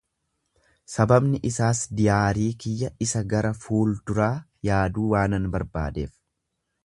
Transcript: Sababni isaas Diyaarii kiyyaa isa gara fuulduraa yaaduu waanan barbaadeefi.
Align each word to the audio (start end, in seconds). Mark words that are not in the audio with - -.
Sababni 0.93 1.39
isaas 1.49 1.81
Diyaarii 1.99 2.47
kiyyaa 2.63 2.91
isa 3.07 3.23
gara 3.33 3.53
fuulduraa 3.65 4.33
yaaduu 4.71 5.07
waanan 5.15 5.49
barbaadeefi. 5.57 6.19